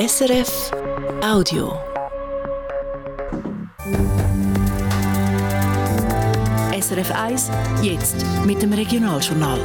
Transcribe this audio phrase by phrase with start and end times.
[0.00, 0.70] SRF
[1.22, 1.74] Audio.
[6.72, 7.50] SRF 1,
[7.82, 9.58] jetzt mit dem Regionaljournal.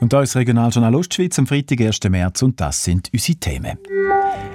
[0.00, 1.98] Und da ist Regionaljournal Ostschweiz am Freitag, 1.
[2.08, 3.76] März und das sind unsere Themen.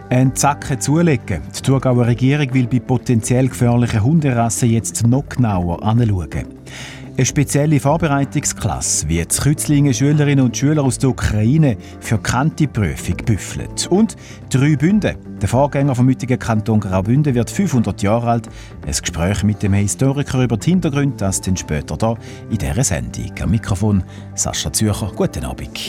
[0.09, 1.41] Ein Zacken zulegen.
[1.57, 6.45] Die Thurgauer Regierung will bei potenziell gefährlichen Hunderassen jetzt noch genauer anschauen.
[7.17, 13.87] Eine spezielle Vorbereitungsklasse wie jetzt Kützlinge Schülerinnen und Schüler aus der Ukraine für Kanti-Prüfung büffelt.
[13.87, 14.17] Und
[14.49, 15.15] drei Bünde.
[15.41, 18.49] Der Vorgänger vom heutigen Kanton Graubünden wird 500 Jahre alt.
[18.85, 22.17] Ein Gespräch mit dem Historiker über die Hintergründe, das dann später hier
[22.51, 23.31] in dieser Sendung.
[23.41, 24.03] Am Mikrofon
[24.33, 25.09] Sascha Zürcher.
[25.15, 25.79] Guten Abend.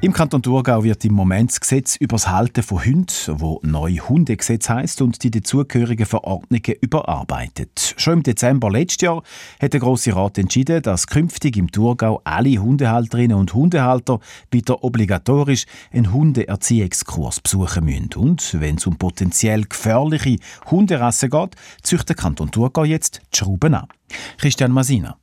[0.00, 3.96] Im Kanton Thurgau wird im Moment das Gesetz über das Halten von Hunden, wo neu
[3.96, 7.94] Hundegesetz heißt und die dazugehörigen Verordnungen überarbeitet.
[7.96, 9.24] Schon im Dezember letztes Jahr
[9.60, 14.20] hat der Grosse Rat entschieden, dass künftig im Thurgau alle Hundehalterinnen und Hundehalter
[14.52, 18.14] wieder obligatorisch einen Hundeerziehungskurs besuchen müssen.
[18.14, 20.36] Und wenn es um potenziell gefährliche
[20.70, 23.88] Hunderassen geht, züchtet der Kanton Thurgau jetzt die Schrauben an.
[24.36, 25.18] Christian Masina.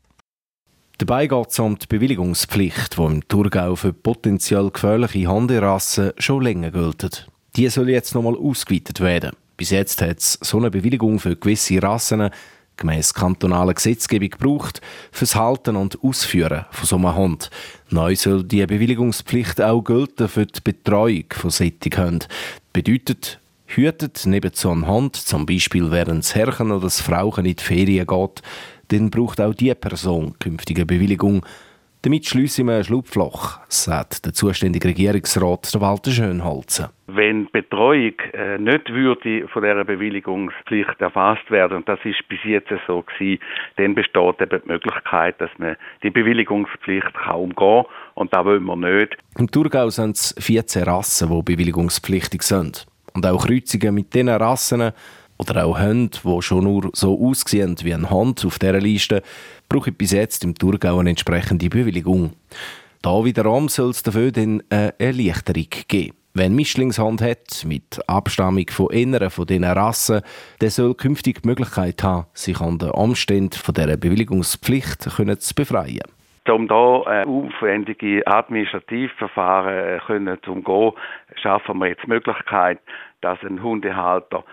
[0.97, 6.71] Dabei geht es um die Bewilligungspflicht, die im Thurgau für potenziell gefährliche Hunderassen schon länger
[6.71, 7.27] gilt.
[7.57, 9.31] Die soll jetzt nochmal ausgeweitet werden.
[9.57, 12.29] Bis jetzt hat es so eine Bewilligung für gewisse Rassen
[12.77, 17.49] gemäß kantonaler Gesetzgebung gebraucht fürs Halten und Ausführen von so einem Hund.
[17.89, 22.27] Neu soll die Bewilligungspflicht auch gelten für die Betreuung von solchen Hunden.
[22.73, 27.55] Bedeutet, hütet neben so einem Hund, zum Beispiel während das Herrchen oder das Frauchen in
[27.55, 28.41] die Ferien geht,
[28.87, 31.45] dann braucht auch diese Person künftige Bewilligung.
[32.05, 36.89] Damit schliessen wir ein Schlupfloch, sagt der zuständige Regierungsrat Walter Schönholzen.
[37.07, 42.69] Wenn Betreuung äh, nicht würde von dieser Bewilligungspflicht erfasst werden, und das ist bis jetzt
[42.85, 43.41] so gewesen,
[43.77, 47.85] dann besteht eben die Möglichkeit, dass man die Bewilligungspflicht kann umgehen kann.
[48.13, 49.17] Und das wollen wir nicht.
[49.39, 52.85] Im Thurgau sind es 14 Rassen, die bewilligungspflichtig sind.
[53.15, 54.91] Und auch Kreuzungen mit diesen Rassen
[55.37, 59.21] oder auch Hunde, die schon nur so aussehen wie ein Hund auf dieser Liste,
[59.69, 62.33] brauchen bis jetzt im Thurgau eine entsprechende Bewilligung.
[63.01, 66.17] Da wiederum soll es dafür dann eine Erleichterung geben.
[66.37, 70.21] Eine Mischlingshand hat, mit Abstammung von inneren von diesen Rassen,
[70.59, 76.03] der soll künftig die Möglichkeit haben, sich an den Umständen von dieser Bewilligungspflicht zu befreien.
[76.47, 80.91] Um hier äh, aufwendige Administrativverfahren äh, zu umgehen,
[81.41, 82.79] schaffen wir jetzt die Möglichkeit,
[83.21, 84.43] dass ein Hundehalter äh,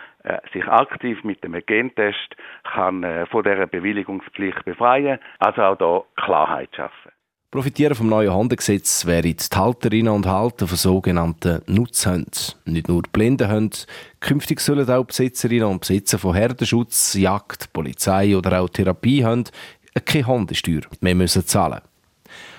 [0.52, 2.36] sich aktiv mit dem Gentest
[2.72, 7.12] kann äh, von dieser Bewilligungspflicht befreien, also auch hier Klarheit schaffen.
[7.50, 12.54] Profitieren vom neuen Hundegesetz wären die Halterinnen und Halter von sogenannten Nutzhunden.
[12.64, 13.76] Nicht nur Blindenhunde,
[14.20, 19.52] künftig sollen auch Besitzerinnen und Besitzer von Herdenschutz, Jagd, Polizei oder auch Therapiehunden
[20.00, 21.80] keine Hundesteuer mehr müssen zahlen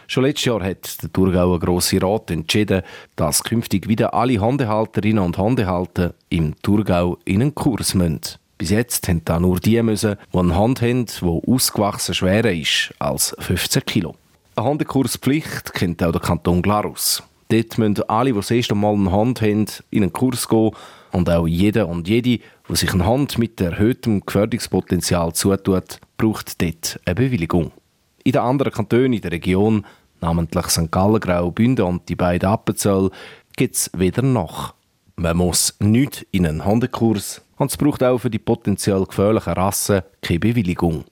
[0.08, 2.82] Schon letztes Jahr hat der Thurgauer Grosse Rat entschieden,
[3.16, 8.20] dass künftig wieder alle Hundehalterinnen und Hundehalter im Thurgau in einen Kurs müssen.
[8.58, 12.94] Bis jetzt haben da nur die müssen, die eine Hand haben, die ausgewachsen schwerer ist
[13.00, 14.16] als 15 Kilo.
[14.56, 17.24] Eine Hundekurspflicht kennt auch der Kanton Glarus.
[17.50, 20.72] Dort müssen alle, die das erste Mal eine Hand haben, in einen Kurs gehen
[21.12, 22.40] und auch jeder und jede,
[22.70, 27.72] die sich eine Hand mit erhöhtem Gefährdungspotenzial zutut, braucht dort eine Bewilligung.
[28.24, 29.86] In den anderen Kantonen in der Region,
[30.22, 30.92] namentlich St.
[30.92, 33.10] Gallen, Graubünden und die beiden Appenzell,
[33.58, 34.74] gibt es weder noch.
[35.16, 40.02] Man muss nicht in einen Hundekurs und es braucht auch für die potenziell gefährlichen Rassen
[40.22, 41.04] keine Bewilligung.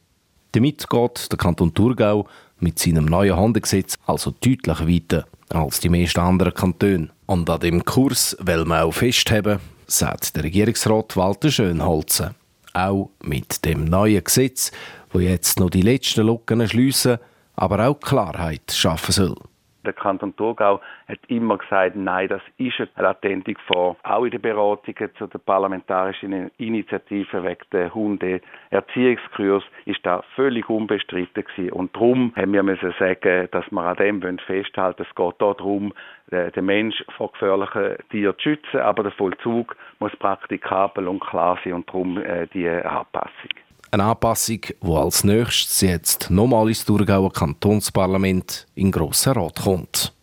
[0.53, 2.27] Damit geht der Kanton Thurgau
[2.59, 7.09] mit seinem neuen Hundegesetz also deutlich weiter als die meisten anderen Kantone.
[7.25, 12.35] Und an dem Kurs will man auch festhalten, sagt der Regierungsrat Walter Schönholzen.
[12.73, 14.71] Auch mit dem neuen Gesetz
[15.13, 17.17] wo jetzt noch die letzten Lücken schliessen,
[17.55, 19.35] aber auch Klarheit schaffen soll.
[19.85, 23.95] Der Kanton Thurgau hat immer gesagt, nein, das ist eine latente Gefahr.
[24.03, 31.43] Auch in den Beratungen zu der parlamentarischen Initiative wegen der Hundeerziehungskurs ist das völlig unbestritten
[31.43, 31.71] gewesen.
[31.71, 35.93] Und darum haben wir müssen sagen, dass wir an dem festhalten Es geht hier darum,
[36.31, 41.73] den Mensch vor gefährlichen Tieren zu schützen, aber der Vollzug muss praktikabel und klar sein
[41.73, 43.49] und darum äh, die Anpassung.
[43.93, 50.13] Eine Anpassung, die als nächstes jetzt nochmal ins Thurgauer Kantonsparlament in Grossen Rat kommt.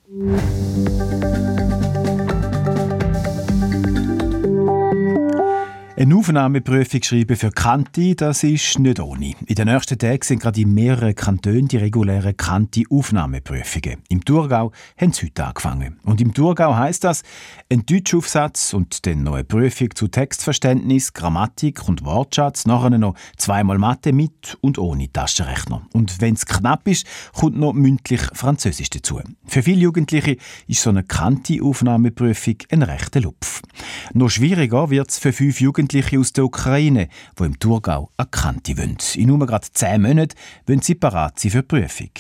[6.01, 9.35] Eine Aufnahmeprüfung schreiben für Kanti, das ist nicht ohne.
[9.47, 14.05] In den nächsten Tagen sind gerade in mehreren Kantonen die regulären Kanti-Aufnahmeprüfungen.
[14.09, 15.99] Im Thurgau haben sie heute angefangen.
[16.05, 17.25] Und im Thurgau heisst das,
[17.69, 23.79] ein Deutschaufsatz und dann noch eine Prüfung zu Textverständnis, Grammatik und Wortschatz, nachher noch zweimal
[23.79, 25.83] Mathe mit und ohne Taschenrechner.
[25.93, 29.21] Und wenn es knapp ist, kommt noch mündlich Französisch dazu.
[29.47, 30.37] Für viele Jugendliche
[30.69, 33.63] ist so eine Kanti-Aufnahmeprüfung ein rechter Lupf.
[34.15, 35.88] Noch schwieriger wird es für fünf Jugendliche
[36.19, 37.09] aus der Ukraine,
[37.39, 38.99] die im Thurgau an Kante wollen.
[39.15, 40.35] In nur gerade zehn Monaten
[40.67, 42.11] wollen sie parat sein für die Prüfung.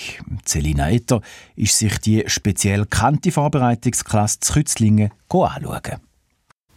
[0.45, 1.21] Celina Etter
[1.57, 6.01] ist sich die spezielle Kante-Vorbereitungsklasse zu Kützlingen anschauen.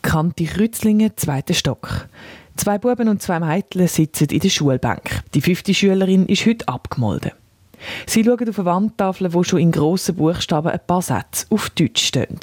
[0.02, 2.08] Kante Kützlingen, zweiter Stock.
[2.56, 5.24] Zwei Buben und zwei Mädchen sitzen in der Schulbank.
[5.34, 7.32] Die fünfte Schülerin ist heute abgemolden.
[8.06, 12.06] Sie schauen auf eine Wandtafel, wo schon in grossen Buchstaben ein paar Sätze auf Deutsch
[12.06, 12.40] stehen.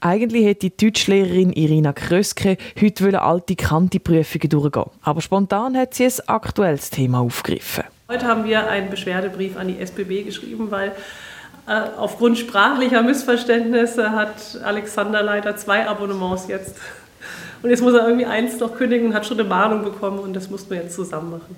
[0.00, 6.12] Eigentlich hätte die Deutschlehrerin Irina Kröske heute alte Kanti-Prüfungen durchgehen Aber spontan hat sie ein
[6.26, 7.84] aktuelles Thema aufgegriffen.
[8.08, 10.92] Heute haben wir einen Beschwerdebrief an die SBB geschrieben, weil
[11.66, 16.76] äh, aufgrund sprachlicher Missverständnisse hat Alexander leider zwei Abonnements jetzt.
[17.62, 20.34] Und jetzt muss er irgendwie eins noch kündigen und hat schon eine Mahnung bekommen und
[20.34, 21.56] das mussten wir jetzt zusammen machen.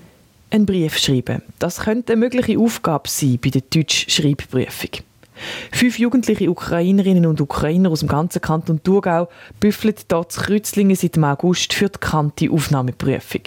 [0.50, 1.42] Ein Brief schreiben.
[1.60, 4.90] Das könnte eine mögliche Aufgabe sein bei der Deutsch-Schreibprüfung.
[5.72, 9.28] Fünf jugendliche Ukrainerinnen und Ukrainer aus dem ganzen Kanton Thurgau
[9.60, 13.42] büffeln dort zu Kreuzlingen seit dem August für die kante Aufnahmeprüfung.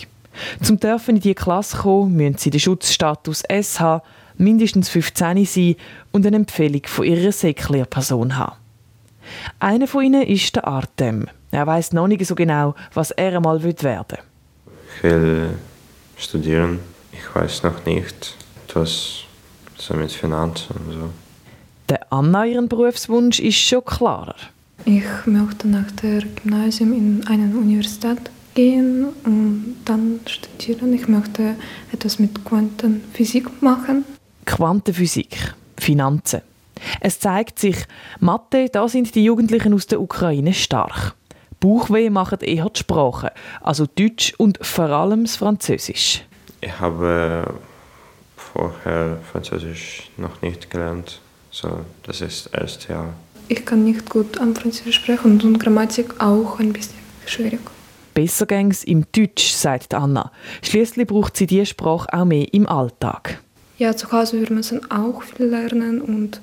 [0.61, 4.01] Zum dürfen in diese Klasse kommen, müssen sie den Schutzstatus S haben,
[4.37, 5.75] mindestens 15 sein
[6.11, 8.55] und eine Empfehlung von ihrer Seklehrperson haben.
[9.59, 11.27] Einer von ihnen ist der Artem.
[11.51, 14.17] Er weiß noch nicht so genau, was er einmal werden will.
[14.97, 15.49] Ich will
[16.17, 16.79] studieren.
[17.11, 18.35] Ich weiß noch nicht,
[18.67, 19.23] etwas
[19.77, 21.09] so mit Finanzen und so.
[21.89, 24.35] Der Anna, ihren Berufswunsch ist schon klarer.
[24.85, 28.19] Ich möchte nach dem Gymnasium in eine Universität
[28.53, 30.93] gehen und dann studieren.
[30.93, 31.55] Ich möchte
[31.91, 34.05] etwas mit Quantenphysik machen.
[34.45, 36.41] Quantenphysik, Finanzen.
[36.99, 37.77] Es zeigt sich,
[38.19, 41.15] Mathe, da sind die Jugendlichen aus der Ukraine stark.
[41.59, 43.29] Bauchweh machen eher die Sprachen,
[43.61, 46.25] also Deutsch und vor allem das Französisch.
[46.59, 47.53] Ich habe
[48.35, 51.21] vorher Französisch noch nicht gelernt.
[51.53, 53.13] So, das ist das erste Jahr.
[53.47, 56.95] Ich kann nicht gut am Französisch sprechen und Grammatik auch ein bisschen
[57.27, 57.59] schwierig.
[58.15, 60.31] Besser gäng's im Deutsch, sagt Anna.
[60.63, 63.39] Schließlich braucht sie diese Sprache auch mehr im Alltag.
[63.77, 66.41] Ja, zu Hause wir müssen auch viel lernen und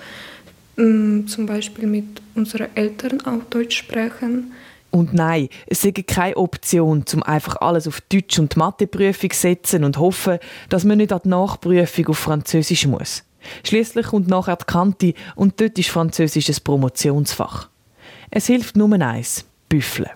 [0.78, 4.52] ähm, zum Beispiel mit unseren Eltern auch Deutsch sprechen.
[4.92, 9.82] Und nein, es ist keine Option, um einfach alles auf Deutsch und Matheprüfung zu setzen
[9.82, 13.24] und hoffen, dass man nicht an die Nachprüfung auf Französisch muss.
[13.64, 17.68] Schließlich kommt nachher die Kante und dort ist Französisch ein Promotionsfach.
[18.30, 20.10] Es hilft nur eins, büffeln.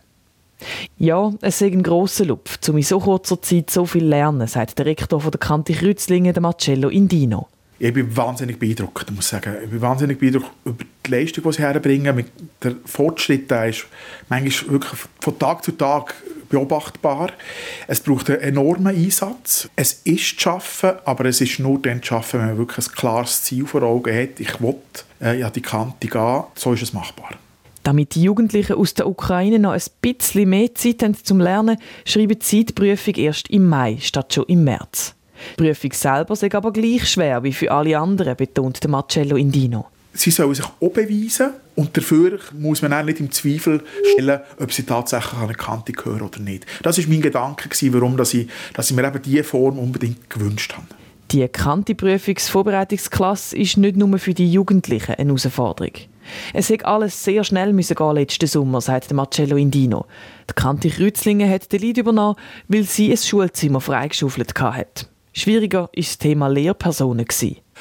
[0.97, 4.79] Ja, es ist ein grosser Lupf, um in so kurzer Zeit so viel lernen, sagt
[4.79, 7.49] der Rektor von der Kante Kreuzlingen, Marcello Indino.
[7.79, 9.57] Ich bin wahnsinnig beeindruckt, muss sagen.
[9.65, 12.15] Ich bin wahnsinnig beeindruckt über die Leistung, die sie herbringen.
[12.15, 12.27] Mit
[12.63, 13.87] der Fortschritt der ist
[14.29, 16.15] manchmal wirklich von Tag zu Tag
[16.55, 17.31] beobachtbar.
[17.87, 19.69] Es braucht einen enormen Einsatz.
[19.77, 22.93] Es ist zu schaffen, aber es ist nur dann zu schaffen, wenn man wirklich ein
[22.93, 24.41] klares Ziel vor Augen hat.
[24.41, 24.77] Ich will
[25.21, 26.45] äh, ja, die Kante gehen.
[26.55, 27.31] So ist es machbar.
[27.83, 32.39] Damit die Jugendlichen aus der Ukraine noch ein bisschen mehr Zeit haben zum Lernen, schreiben
[32.41, 35.15] sie die Prüfung erst im Mai statt schon im März.
[35.59, 40.31] Die Prüfung selber ist aber gleich schwer wie für alle anderen, betont Marcello Indino sie
[40.31, 43.83] sollen sich auch beweisen und dafür muss man auch nicht im Zweifel
[44.13, 46.67] stellen, ob sie tatsächlich an eine Kante gehören oder nicht.
[46.83, 50.75] Das war mein Gedanke, warum dass ich, dass ich mir eben diese Form unbedingt gewünscht
[50.75, 50.87] habe.
[51.31, 55.93] Die Kante-Prüfungsvorbereitungsklasse ist nicht nur für die Jugendlichen eine Herausforderung.
[56.53, 60.07] Es hätte alles sehr schnell müssen gehen letzten Sommer, sagt Marcello Indino.
[60.49, 62.37] Die Kante Kreuzlingen hat den Lied übernommen,
[62.69, 65.07] weil sie ein Schulzimmer freigeschaufelt hatte.
[65.35, 67.27] Schwieriger war das Thema Lehrpersonen.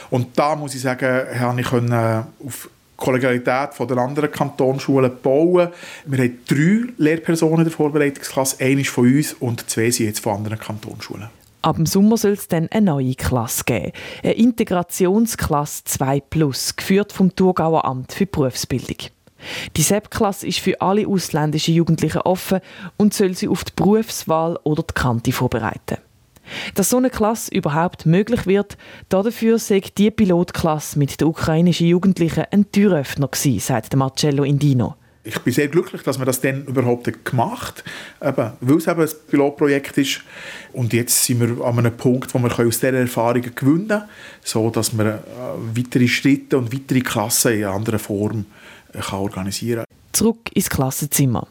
[0.10, 5.70] Und da muss ich sagen, habe ich auf Kollegialität von den anderen Kantonsschulen bauen.
[6.06, 8.58] Wir haben drei Lehrpersonen in der Vorbereitungsklasse.
[8.60, 11.30] Eine ist von uns und zwei sind jetzt von anderen Kantonsschulen.
[11.62, 13.92] Ab dem Sommer soll es dann eine neue Klasse geben.
[14.24, 18.98] Eine Integrationsklasse 2 Plus, geführt vom Thurgauer Amt für Berufsbildung.
[19.78, 22.60] Die SEP-Klasse ist für alle ausländischen Jugendlichen offen
[22.98, 25.98] und soll sie auf die Berufswahl oder die Kante vorbereiten.
[26.76, 28.78] Dass so eine Klasse überhaupt möglich wird,
[29.10, 34.96] dafür sei die Pilotklasse mit den ukrainischen Jugendlichen ein Türöffner gewesen, sagt Marcello Indino.
[35.26, 37.86] Ich bin sehr glücklich, dass wir das dann überhaupt gemacht
[38.20, 40.22] haben, weil es eben ein Pilotprojekt ist.
[40.74, 44.04] Und jetzt sind wir an einem Punkt, wo wir aus dieser Erfahrungen gewinnen können,
[44.44, 48.46] sodass wir äh, weitere Schritte und weitere Klassen in einer anderen Form
[48.92, 49.98] äh, organisieren kann.
[50.12, 51.48] Zurück ins Klassenzimmer.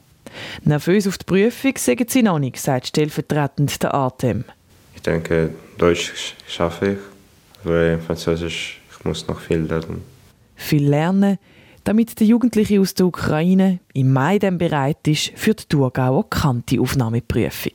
[0.65, 4.45] Nervös auf die Prüfung sagen sie noch nicht, sagt stellvertretend der Atem.
[5.03, 6.99] Ich denke, Deutsch schaffe ich,
[7.65, 10.01] aber Französisch, ich muss noch viel lernen.
[10.55, 11.39] Viel lernen,
[11.83, 17.73] damit der Jugendliche aus der Ukraine im Mai dann bereit ist für die Thurgauer Kante-Aufnahmeprüfung.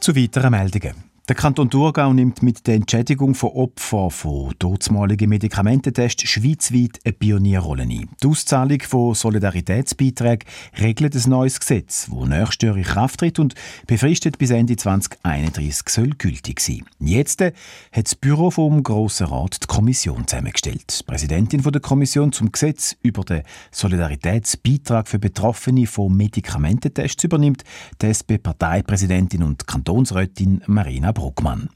[0.00, 1.11] Zu weiteren Meldungen.
[1.28, 7.84] Der Kanton Thurgau nimmt mit der Entschädigung von Opfern von todesmaligen Medikamententests schweizweit eine Pionierrolle
[7.84, 8.08] ein.
[8.20, 10.48] Die Auszahlung von Solidaritätsbeiträgen
[10.80, 13.54] regelt ein neues Gesetz, das nächstes Jahr in Kraft tritt und
[13.86, 16.86] befristet bis Ende 2031 soll gültig sein.
[16.98, 17.54] Jetzt hat
[17.92, 20.98] das Büro vom Grossen Rat die Kommission zusammengestellt.
[20.98, 27.62] Die Präsidentin der Kommission zum Gesetz über den Solidaritätsbeitrag für Betroffene von Medikamententests übernimmt
[28.00, 31.68] die SP-Parteipräsidentin und Kantonsrätin Marina Bruckmann.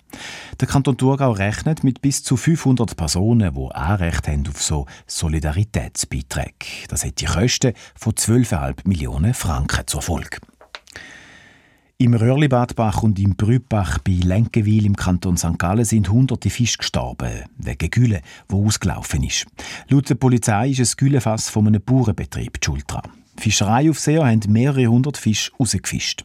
[0.60, 6.86] Der Kanton Thurgau rechnet mit bis zu 500 Personen, die Anrecht haben auf so Solidaritätsbeiträge.
[6.88, 10.38] Das hat die Kosten von 12,5 Millionen Franken zur Folge.
[11.98, 15.58] Im Röhrlibadbach und im Brübach bei Lenkenwil im Kanton St.
[15.58, 19.46] Gallen sind hunderte Fische gestorben, wegen Gülle, wo ausgelaufen ist.
[19.88, 23.10] Laut der Polizei ist ein Güllefass von einem Bauernbetrieb die Schuld dran.
[23.38, 26.24] Fischereiaufseher haben mehrere hundert Fische rausgefischt.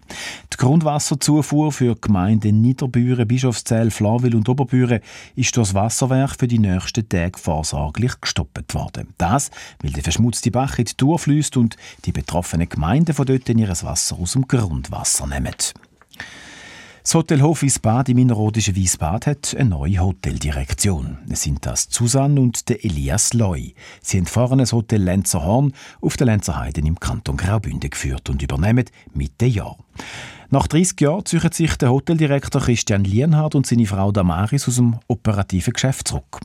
[0.54, 5.02] Die Grundwasserzufuhr für die Gemeinden Niederbüren, Bischofszell, Flawil und Oberbüren
[5.36, 9.14] ist durch das Wasserwerk für die nächsten Tage vorsorglich gestoppt worden.
[9.18, 9.52] Das,
[9.82, 13.70] weil der verschmutzte Bach in die Tour fließt und die betroffenen Gemeinden von dort ihr
[13.70, 15.56] Wasser aus dem Grundwasser nehmen.
[17.04, 21.18] Das Hotel Hof Wiesbad im innerrhodischen Wiesbad hat eine neue Hoteldirektion.
[21.32, 23.74] Es sind das Susanne und der Elias Loy.
[24.04, 28.86] Sie haben vorhin das Hotel Lenzerhorn auf der Lenzerheide im Kanton Graubünden geführt und übernehmen
[29.16, 29.78] Mitte Jahr.
[30.54, 34.98] Nach 30 Jahren ziehen sich der Hoteldirektor Christian Lienhardt und seine Frau Damaris aus dem
[35.08, 36.42] operativen Geschäft zurück.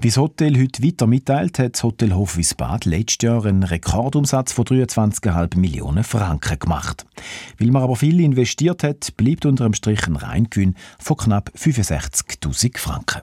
[0.00, 4.50] Wie das Hotel heute weiter mitteilt, hat das Hotel Hof Wiesbad letztes Jahr einen Rekordumsatz
[4.50, 7.06] von 23,5 Millionen Franken gemacht.
[7.56, 12.76] Weil man aber viel investiert hat, bleibt unter dem Strich ein Reingewinn von knapp 65.000
[12.76, 13.22] Franken.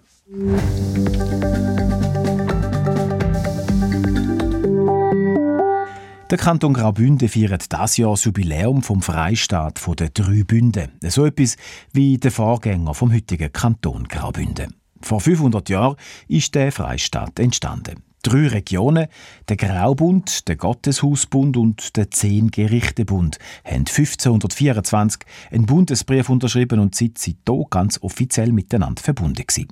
[6.31, 10.87] Der Kanton Graubünden feiert das Jahr das Jubiläum vom Freistaat der drei Bünden.
[11.03, 11.57] So etwas
[11.91, 14.73] wie der Vorgänger vom heutigen Kanton Graubünden.
[15.01, 15.97] Vor 500 Jahren
[16.29, 18.01] ist der Freistaat entstanden.
[18.23, 19.07] Drei Regionen,
[19.49, 27.65] der Graubund, der Gotteshausbund und der Zehn-Gerichte-Bund, haben 1524 einen Bundesbrief unterschrieben und sind seitdem
[27.69, 29.67] ganz offiziell miteinander verbunden gewesen.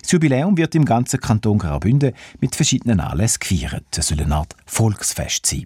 [0.00, 3.98] Das Jubiläum wird im ganzen Kanton Graubünden mit verschiedenen Anlässen gefeiert.
[3.98, 5.64] Es soll eine Art Volksfest sein.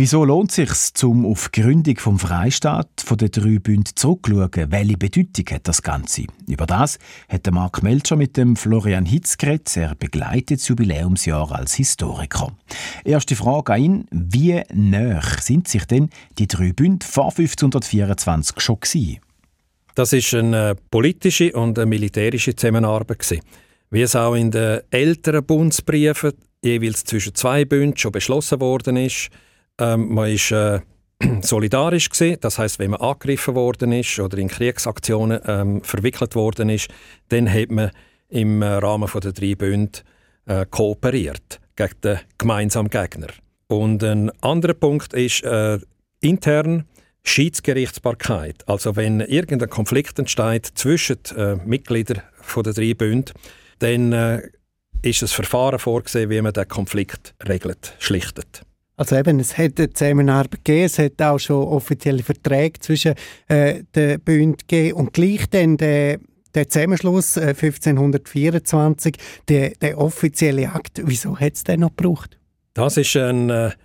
[0.00, 4.70] Wieso lohnt es sich, zum auf die Gründung vom Freistaat von den drei Bünden zurückzuschauen?
[4.70, 6.26] Welche Bedeutung hat das Ganze?
[6.46, 9.76] Über das hat Mark Melcher mit dem Florian Hitz geredet.
[9.76, 12.52] Er begleitet das Jubiläumsjahr als Historiker.
[13.04, 14.06] Erste Frage an ihn.
[14.12, 19.18] Wie näher sind sich denn die drei Bünde vor 1524 schon gewesen?
[19.96, 23.40] Das ist eine politische und eine militärische Zusammenarbeit.
[23.90, 29.28] Wie es auch in den älteren Bundesbriefen jeweils zwischen zwei Bünden schon beschlossen worden ist.
[29.78, 30.80] Ähm, man ist äh,
[31.42, 32.38] solidarisch gewesen.
[32.40, 36.88] Das heißt, wenn man angegriffen worden ist oder in Kriegsaktionen ähm, verwickelt worden ist,
[37.28, 37.90] dann hat man
[38.28, 40.00] im äh, Rahmen der drei Bünde
[40.46, 43.28] äh, kooperiert gegen den gemeinsamen Gegner.
[43.68, 45.78] Und ein anderer Punkt ist äh,
[46.20, 46.84] intern
[47.22, 48.66] Schiedsgerichtsbarkeit.
[48.66, 52.22] Also wenn irgendein Konflikt entsteht zwischen äh, Mitgliedern
[52.56, 53.32] der drei Bünde,
[53.80, 54.42] dann äh,
[55.02, 58.62] ist ein Verfahren vorgesehen, wie man den Konflikt regelt, schlichtet.
[58.96, 63.14] Also eben, es hat eine Zusammenarbeit gegeben, es hat auch schon offizielle Verträge zwischen
[63.46, 66.18] äh, den Bünden gegeben und gleich dann der,
[66.52, 69.16] der Zusammenschluss äh, 1524,
[69.48, 72.38] der, der offizielle Akt, wieso hat es den noch gebraucht?
[72.74, 73.76] Das ist eine,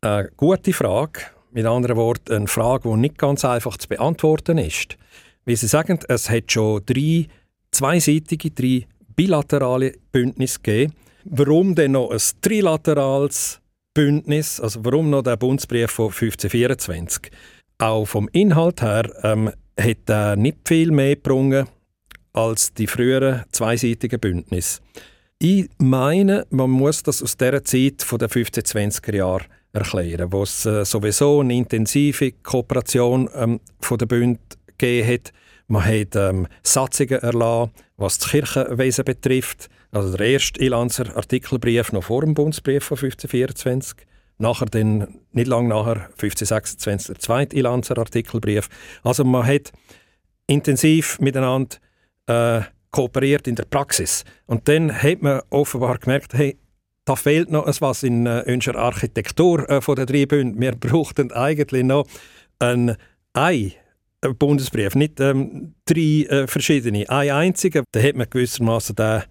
[0.00, 1.20] äh, eine gute Frage.
[1.52, 4.96] Mit anderen Worten, eine Frage, die nicht ganz einfach zu beantworten ist.
[5.44, 7.28] Wie Sie sagen, es hat schon drei
[7.70, 10.94] zweiseitige, drei bilaterale Bündnisse gegeben.
[11.24, 13.60] Warum denn noch ein trilaterales
[13.94, 14.60] Bündnis?
[14.60, 17.30] Also warum noch der Bundesbrief von 1524?
[17.78, 21.66] Auch vom Inhalt her ähm, hat er nicht viel mehr gebrungen
[22.32, 24.80] als die früheren zweiseitigen Bündnisse.
[25.38, 30.84] Ich meine, man muss das aus der Zeit den 1520er Jahren erklären, wo es äh,
[30.84, 34.40] sowieso eine intensive Kooperation ähm, von der Bünden
[34.78, 35.32] gegeben hat.
[35.66, 39.68] Man hat ähm, Satzungen erlassen, was das Kirchenwesen betrifft.
[39.92, 44.06] Also der erste Ilanzer Artikelbrief noch vor dem Bundesbrief von 1524.
[44.36, 48.68] Nachher dann, nicht lange nachher, 1526, der zweite Ilanzer Artikelbrief.
[49.02, 49.72] Also man hat
[50.46, 51.76] intensiv miteinander
[52.26, 54.24] äh, kooperiert in der Praxis.
[54.46, 56.58] Und dann hat man offenbar gemerkt, hey,
[57.04, 60.60] da fehlt noch etwas in äh, unserer Architektur äh, von der drei Bünden.
[60.60, 62.06] Wir brauchten eigentlich noch
[62.58, 62.96] ein
[63.32, 63.72] Ei.
[64.32, 67.08] Bundesbrief, nicht ähm, drei äh, verschiedene.
[67.08, 69.22] Ein einziger, da hat man gewissermaßen den,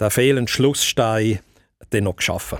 [0.00, 1.38] den fehlenden Schlussstein
[1.90, 2.58] dann noch geschaffen.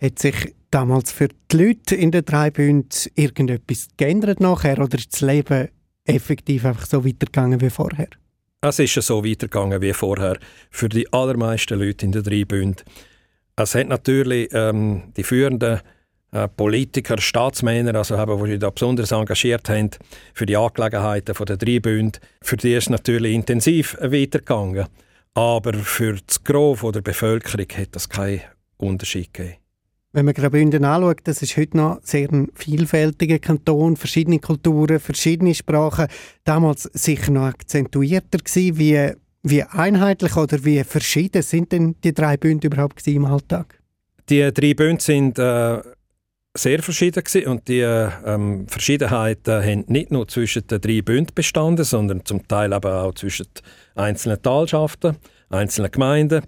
[0.00, 5.12] Hat sich damals für die Leute in den drei Bünden irgendetwas geändert nachher oder ist
[5.12, 5.68] das Leben
[6.04, 8.08] effektiv einfach so weitergegangen wie vorher?
[8.60, 10.38] Es ist so weitergegangen wie vorher
[10.70, 12.82] für die allermeisten Leute in den drei Bünden.
[13.56, 15.80] Es hat natürlich ähm, die führenden äh,
[16.56, 19.90] Politiker, Staatsmänner, also haben, die sich da besonders engagiert haben
[20.32, 24.86] für die Angelegenheiten der drei Bünde, für die ist es natürlich intensiv weitergegangen.
[25.34, 28.40] Aber für das Gros der Bevölkerung hat das keinen
[28.78, 29.56] Unterschied gegeben.
[30.14, 35.54] Wenn man Graubünden anschaut, das ist heute noch sehr ein vielfältiger Kanton, verschiedene Kulturen, verschiedene
[35.54, 36.06] Sprachen.
[36.44, 38.78] Damals sicher noch akzentuierter gewesen.
[38.78, 39.12] Wie
[39.42, 43.80] wie einheitlich oder wie verschieden sind denn die drei Bünde überhaupt im Alltag?
[44.28, 45.80] Die drei Bünde sind äh,
[46.54, 51.84] sehr verschieden gewesen und die ähm, Verschiedenheiten haben nicht nur zwischen den drei Bünden bestanden,
[51.84, 53.46] sondern zum Teil eben auch zwischen
[53.94, 55.16] einzelnen Talschaften,
[55.48, 56.42] einzelnen Gemeinden.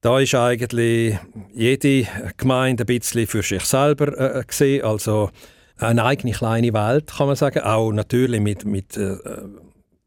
[0.00, 1.18] Da ist eigentlich
[1.52, 2.06] jede
[2.36, 5.30] Gemeinde ein bisschen für sich selber äh, gesehen, also
[5.76, 9.16] eine eigene kleine Welt, kann man sagen, auch natürlich mit, mit äh,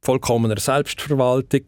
[0.02, 1.66] vollkommener Selbstverwaltung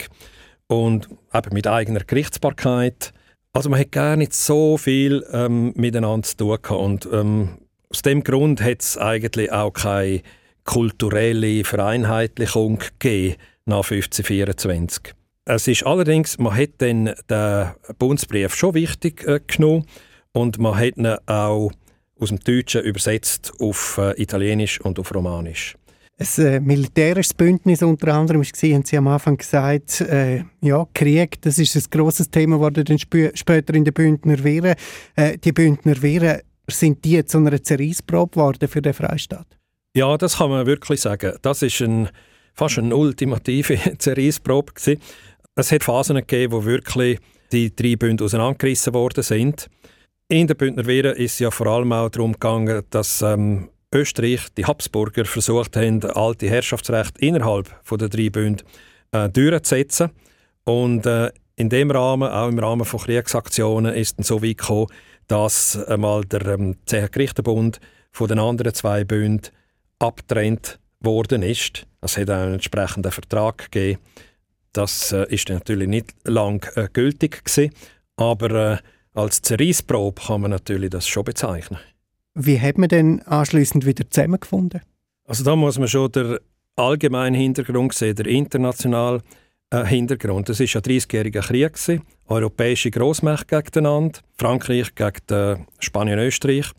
[0.67, 3.13] und eben mit eigener Gerichtsbarkeit.
[3.53, 6.81] Also man hat gar nicht so viel ähm, miteinander zu tun gehabt.
[6.81, 7.57] und ähm,
[7.89, 10.21] aus dem Grund hat es eigentlich auch keine
[10.63, 15.13] kulturelle Vereinheitlichung gegeben nach 1524.
[15.45, 19.85] Es ist allerdings, man hat dann den Bundesbrief schon wichtig äh, genommen
[20.33, 21.71] und man hat ihn auch
[22.19, 25.75] aus dem Deutschen übersetzt auf äh, Italienisch und auf Romanisch
[26.17, 31.39] ein äh, militärisches Bündnis unter anderem war, haben Sie am Anfang gesagt, äh, ja, Krieg,
[31.41, 34.75] das ist ein grosses Thema dann später in den Bündner Wehren.
[35.15, 39.47] Äh, die Bündner Wehren, sind die zu einer Zerreissprobe geworden für den Freistaat?
[39.95, 41.33] Ja, das kann man wirklich sagen.
[41.41, 42.09] Das ist ein,
[42.53, 45.01] fast eine ultimative Zerreissprobe gewesen.
[45.55, 47.19] Es hat Phasen gegeben, wo wirklich
[47.51, 49.69] die drei Bünde auseinandergerissen worden sind.
[50.27, 54.41] In den Bündner Wehren ist es ja vor allem auch darum gegangen, dass ähm, Österreich,
[54.57, 58.63] die Habsburger, versucht haben, alte Herrschaftsrecht innerhalb der drei Bünde
[59.13, 60.09] äh, durchzusetzen.
[60.65, 64.87] Und äh, in dem Rahmen, auch im Rahmen von Kriegsaktionen, ist es so weit gekommen,
[65.27, 67.79] dass einmal der ähm, Zehengerichtenbund
[68.11, 69.49] von den anderen zwei Bünden
[69.99, 71.85] abtrennt worden ist.
[72.01, 73.99] Es hat auch einen entsprechenden Vertrag gegeben.
[74.73, 77.73] Das äh, ist natürlich nicht lang äh, gültig gewesen,
[78.15, 78.77] aber äh,
[79.13, 81.79] als Zerreissprobe kann man natürlich das schon bezeichnen.
[82.35, 84.81] Wie hat man denn anschließend wieder zusammengefunden?
[85.25, 86.37] Also da muss man schon den
[86.75, 89.23] allgemeinen Hintergrund sehen, der internationale
[89.69, 90.49] äh, Hintergrund.
[90.49, 92.01] Das war ein 30-jähriger Krieg.
[92.27, 96.71] Europäische Grossmächte gegeneinander, Frankreich gegen äh, Spanien und Österreich.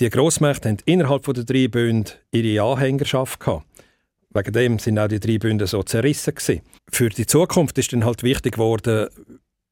[0.00, 3.66] Die Grossmächte haben innerhalb der drei Bünde ihre Anhängerschaft gehabt.
[4.30, 6.34] Wegen dem sind auch die drei Bünde so zerrissen.
[6.34, 6.62] Gewesen.
[6.90, 9.08] Für die Zukunft ist dann halt wichtig geworden,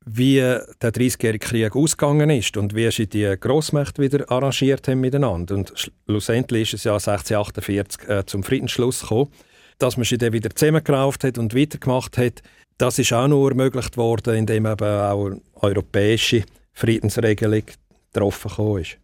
[0.04, 5.54] wie der 30-jährige Krieg ausgegangen ist und wie sie die Grossmächte wieder arrangiert haben miteinander.
[5.54, 5.72] Und
[6.06, 9.30] schlussendlich ist es ja 1648 äh, zum Friedensschluss gekommen.
[9.78, 12.42] Dass man sie dann wieder zusammengerauft hat und weitergemacht hat,
[12.78, 17.62] das ist auch nur ermöglicht worden, indem eben auch eine europäische Friedensregelung
[18.12, 18.98] getroffen ist.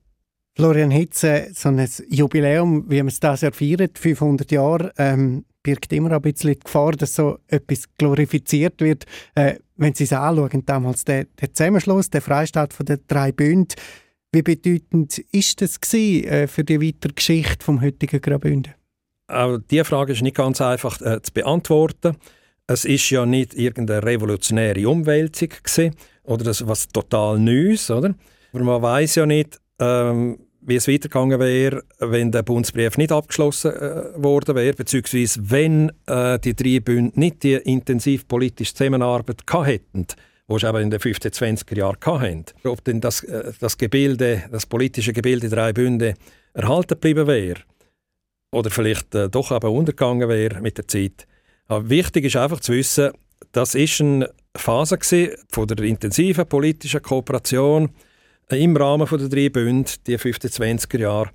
[0.57, 5.93] Florian Hitze, so ein Jubiläum, wie man es das Jahr feiert, 500 Jahre, ähm, birgt
[5.93, 9.05] immer ein bisschen die Gefahr, dass so etwas glorifiziert wird.
[9.37, 13.77] Äh, wenn Sie es anschauen, damals der, der Zusammenschluss, der Freistaat von den drei Bünden,
[14.33, 18.75] wie bedeutend ist das gewesen, äh, für die weitere Geschichte vom heutigen Graubünden?
[19.29, 22.17] Auch diese Frage ist nicht ganz einfach äh, zu beantworten.
[22.67, 28.15] Es ist ja nicht irgendeine revolutionäre Umwälzung gewesen, oder das was total Neues, oder?
[28.53, 33.73] Aber man weiß ja nicht, ähm, wie es weitergegangen wäre, wenn der Bundesbrief nicht abgeschlossen
[33.73, 40.07] äh, worden wäre, beziehungsweise wenn äh, die drei Bünde nicht die intensiv politische Zusammenarbeit hätten,
[40.51, 42.45] die sie eben in den 15, 20er Jahren hatten.
[42.65, 46.15] Ob denn das, äh, das Gebilde, das politische Gebilde drei Bünde
[46.55, 47.61] erhalten geblieben wäre
[48.51, 51.27] oder vielleicht äh, doch eben untergegangen wäre mit der Zeit.
[51.67, 53.13] Aber wichtig ist einfach zu wissen,
[53.53, 54.99] das ist eine Phase
[55.51, 57.91] von der intensiven politischen Kooperation
[58.51, 61.31] im Rahmen der drei Bünde, die 25er Jahre,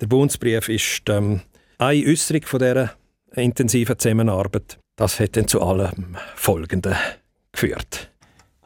[0.00, 1.42] der Bundesbrief ist ähm,
[1.78, 2.92] eine Äußerung von dieser
[3.34, 4.78] intensiven Zusammenarbeit.
[4.96, 6.94] Das hat dann zu allem Folgenden
[7.52, 8.10] geführt.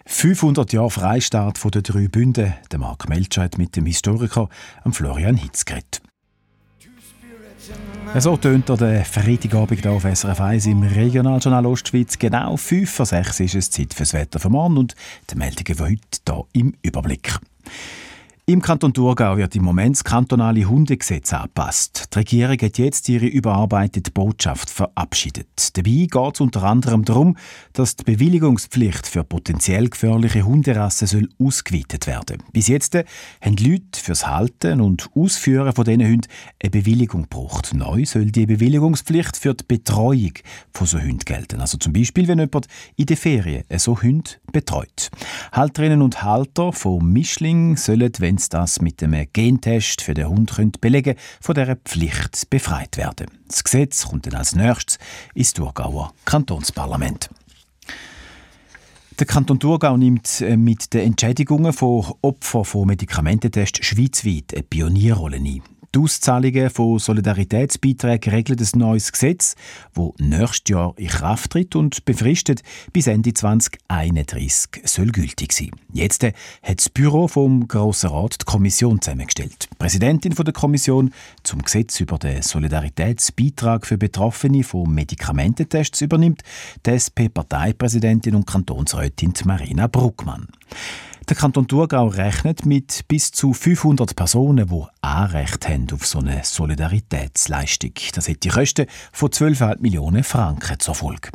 [0.07, 4.49] 500 Jahre Freistaat von den drei Bünden, der Mark Melchert mit dem Historiker
[4.91, 6.01] Florian Hitzgret.
[8.19, 12.19] So tönt der Freitagabend hier auf SRF 1 im Regionaljournal Ostschweiz.
[12.19, 14.95] Genau 5 vor 6 ist es Zeit fürs Wetter für morgen und
[15.31, 17.39] die Meldungen von heute hier im Überblick.
[18.49, 22.09] Im Kanton Thurgau wird im Moment das kantonale Hundegesetz angepasst.
[22.15, 25.77] Die Regierung hat jetzt ihre überarbeitete Botschaft verabschiedet.
[25.77, 27.37] Dabei geht es unter anderem darum,
[27.75, 32.43] dass die Bewilligungspflicht für potenziell gefährliche Hunderassen soll ausgeweitet werden.
[32.51, 36.29] Bis jetzt haben Leute fürs Halten und Ausführen von diesen Hunden
[36.63, 37.75] eine Bewilligung gebraucht.
[37.75, 40.33] Neu soll die Bewilligungspflicht für die Betreuung
[40.73, 41.61] von so Hunden gelten.
[41.61, 45.11] Also zum Beispiel, wenn jemand in den Ferien so Hunde betreut.
[45.53, 50.53] Halterinnen und Halter von Mischling sollen, wenn sie das mit einem Gentest für den Hund
[50.55, 53.27] können belegen von dieser Pflicht befreit werden.
[53.47, 54.99] Das Gesetz kommt dann als nächstes
[55.35, 57.31] ins Thurgauer Kantonsparlament.
[59.19, 65.39] Der Kanton Thurgau nimmt äh, mit den Entschädigungen von Opfern von Medikamententests schweizweit eine Pionierrolle
[65.39, 65.63] ein.
[65.95, 69.55] Die Auszahlungen von Solidaritätsbeiträgen regeln ein neues Gesetz,
[69.95, 75.71] das nächstes Jahr in Kraft tritt und befristet bis Ende 2031 soll gültig sein.
[75.91, 76.35] Jetzt hat
[76.77, 79.69] das Büro vom Grossen Rat die Kommission zusammengestellt.
[79.73, 81.11] Die Präsidentin der Kommission
[81.43, 86.43] zum Gesetz über den Solidaritätsbeitrag für Betroffene von Medikamententests übernimmt
[86.85, 90.49] die SP-Parteipräsidentin und Kantonsrätin Marina Bruckmann.
[91.29, 96.41] Der Kanton Thurgau rechnet mit bis zu 500 Personen, die Anrecht haben auf so eine
[96.43, 97.93] Solidaritätsleistung.
[98.15, 101.29] Das hat die Kosten von 12,5 Millionen Franken zur Folge.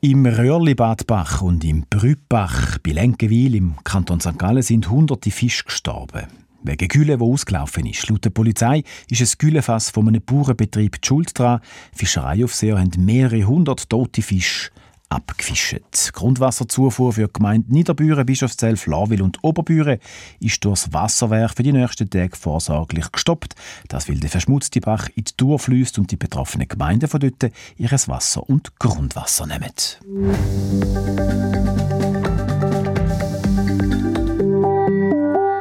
[0.00, 4.38] Im Röhrli-Badbach und im Brübbach bei Lenkenwil im Kanton St.
[4.38, 6.28] Gallen sind hunderte Fische gestorben.
[6.62, 8.08] Wegen Gülle, wo ausgelaufen ist.
[8.08, 11.60] Laut der Polizei ist ein Güllefass von einem Bauernbetrieb die Schuld dran.
[11.92, 14.70] Fischereiaufseher haben mehrere hundert tote Fische
[15.08, 15.80] abgefischt.
[16.12, 19.98] Grundwasserzufuhr für die Gemeinden Niederbüren, Bischofszell, Flawil und Oberbüren
[20.40, 23.54] ist durch das Wasserwerk für die nächsten Tage vorsorglich gestoppt.
[23.88, 27.52] Das weil der verschmutzte Bach in die Tour fließt und die betroffenen Gemeinden von dort
[27.76, 29.72] ihres Wasser und Grundwasser nehmen.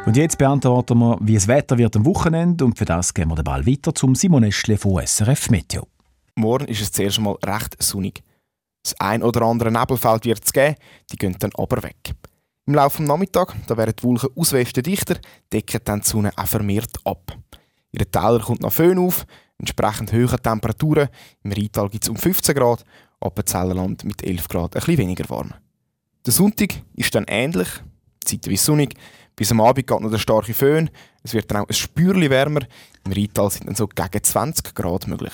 [0.06, 3.36] Und jetzt beantworten wir, wie das Wetter wird am Wochenende und für das gehen wir
[3.36, 5.88] den Ball weiter zum Simon Eschle von SRF Meteo.
[6.36, 8.24] Morgen ist es zuerst einmal recht sonnig.
[8.88, 10.76] Das ein oder andere Nebelfeld wird es geben,
[11.12, 12.13] die gehen dann aber weg.
[12.65, 15.17] Im Laufe des Nachmittags da werden die Wolken auswesten dichter,
[15.52, 17.38] decken dann die Sonne auch vermehrt ab.
[17.91, 19.26] In den Tälern kommt noch Föhn auf,
[19.58, 21.10] entsprechend hohe Temperaturen.
[21.43, 22.86] Im Rheintal gibt es um 15 Grad,
[23.19, 25.54] Appenzellerland mit 11 Grad ein bisschen weniger warm.
[26.26, 27.67] Der Sonntag ist dann ähnlich,
[28.23, 28.95] zeitweise sonnig,
[29.36, 30.89] bis am Abend geht noch der starke Föhn.
[31.28, 32.62] Es wird dann auch ein Spürchen wärmer.
[33.06, 35.34] Im Rheintal sind dann so gegen 20 Grad möglich.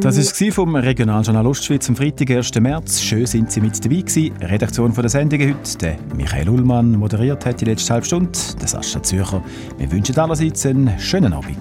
[0.00, 2.54] Das war vom Regionaljournal Ostschweiz am Freitag, 1.
[2.60, 3.00] März.
[3.00, 4.36] Schön sind Sie mit dabei gewesen.
[4.36, 8.68] Redaktion von der Sendung heute, der Michael Ullmann, moderiert hat die letzte halbe Stunde, der
[8.68, 9.42] Sascha Zürcher.
[9.78, 11.58] Wir wünschen allerseits einen schönen Abend.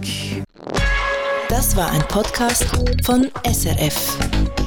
[1.50, 2.68] Das war ein Podcast
[3.04, 4.67] von SRF.